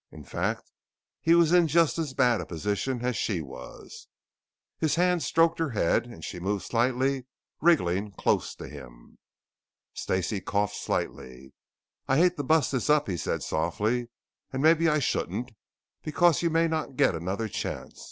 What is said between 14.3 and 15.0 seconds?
"And maybe I